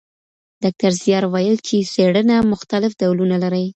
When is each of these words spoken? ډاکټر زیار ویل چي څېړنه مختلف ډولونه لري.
ډاکټر 0.63 0.91
زیار 1.01 1.23
ویل 1.33 1.57
چي 1.67 1.77
څېړنه 1.93 2.35
مختلف 2.51 2.91
ډولونه 3.01 3.35
لري. 3.43 3.65